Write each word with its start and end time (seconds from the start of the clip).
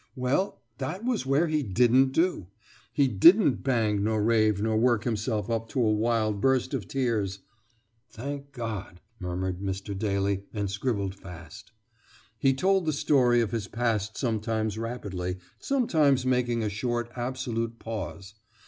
"Well, 0.15 0.63
that 0.79 1.05
was 1.05 1.27
where 1.27 1.45
he 1.47 1.61
didn't 1.61 2.07
do. 2.11 2.47
He 2.91 3.07
didn't 3.07 3.61
bang 3.61 4.03
nor 4.03 4.23
rave 4.23 4.59
nor 4.59 4.75
work 4.75 5.03
himself 5.03 5.47
up 5.47 5.69
to 5.69 5.79
a 5.79 5.93
wild 5.93 6.41
burst 6.41 6.73
of 6.73 6.87
tears!" 6.87 7.41
("Thank 8.09 8.51
God!" 8.51 8.99
murmured 9.19 9.59
Mr. 9.61 9.95
Daly 9.95 10.41
and 10.55 10.71
scribbled 10.71 11.13
fast.) 11.13 11.71
"He 12.39 12.51
told 12.55 12.87
the 12.87 12.93
story 12.93 13.41
of 13.41 13.51
his 13.51 13.67
past 13.67 14.17
sometimes 14.17 14.75
rapidly, 14.75 15.37
sometimes 15.59 16.25
making 16.25 16.63
a 16.63 16.69
short, 16.69 17.11
absolute 17.15 17.77
pause. 17.77 18.33